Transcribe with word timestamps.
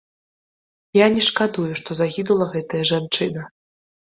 Я 0.99 1.05
не 1.17 1.21
шкадую, 1.27 1.67
што 1.81 1.89
загінула 1.99 2.51
гэтая 2.55 2.83
жанчына. 2.93 3.41